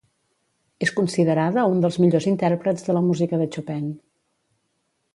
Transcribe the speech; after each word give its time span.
És 0.85 0.93
considerada 0.99 1.67
un 1.75 1.85
dels 1.85 2.01
millors 2.05 2.27
intèrprets 2.33 2.89
de 2.91 2.99
la 2.99 3.07
música 3.13 3.41
de 3.45 3.51
Chopin. 3.57 3.89